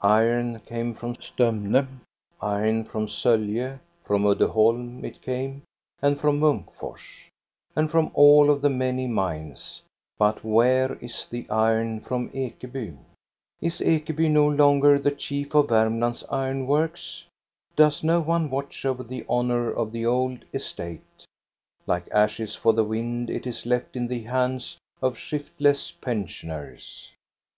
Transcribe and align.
Iron 0.00 0.60
came 0.60 0.94
from 0.94 1.14
Stomne, 1.16 1.86
iron 2.40 2.84
from 2.86 3.06
Solje. 3.06 3.78
From 4.02 4.22
Uddeholm 4.24 5.04
it 5.04 5.20
came, 5.20 5.60
and 6.00 6.18
from 6.18 6.40
Munkfors, 6.40 7.02
and 7.76 7.90
from 7.90 8.10
all 8.14 8.48
of 8.48 8.62
the 8.62 8.70
many 8.70 9.06
mines. 9.06 9.82
But 10.16 10.42
where 10.42 10.94
is 11.02 11.26
the 11.26 11.46
iron 11.50 12.00
from 12.00 12.30
Ekeby? 12.30 12.32
THE 12.32 12.40
IRON 12.40 12.50
FROM 12.70 12.70
EKEBY 12.70 12.72
281 12.80 13.02
E 13.60 13.66
Is 13.66 13.80
Ekeby 13.82 14.30
no 14.30 14.48
longer 14.48 14.98
the 14.98 15.10
chief 15.10 15.54
of 15.54 15.66
Varmland's 15.66 16.24
iron 16.30 16.66
works? 16.66 17.26
Does 17.76 18.02
no 18.02 18.20
one 18.22 18.48
watch 18.48 18.86
over 18.86 19.02
the 19.02 19.26
honor 19.28 19.70
of 19.70 19.92
the 19.92 20.06
old 20.06 20.46
estate? 20.54 21.26
Like 21.86 22.08
ashes 22.10 22.54
for 22.54 22.72
the 22.72 22.84
wind 22.84 23.28
it 23.28 23.46
is 23.46 23.66
left 23.66 23.96
in 23.96 24.08
the 24.08 24.22
hands 24.22 24.78
of 25.02 25.18
shiftless 25.18 25.92
pensioners. 25.92 27.10